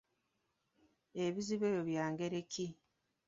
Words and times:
Ebizibu 1.23 1.63
ebyo 1.69 1.83
bya 1.89 2.05
ngeri 2.11 2.41
ki? 2.51 2.67